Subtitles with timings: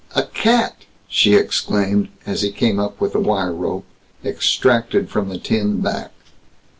[0.15, 3.85] "A cat?" she exclaimed, as he came up with a wire rope,
[4.25, 6.11] extracted from the tin back.